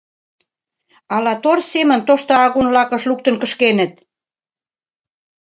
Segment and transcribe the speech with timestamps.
[1.15, 3.93] Ала тор семын тошто агун лакыш луктын кышкеныт?